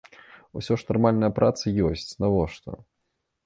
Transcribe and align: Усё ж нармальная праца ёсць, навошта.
Усё 0.61 0.77
ж 0.83 0.87
нармальная 0.89 1.31
праца 1.41 1.75
ёсць, 1.93 2.09
навошта. 2.25 2.69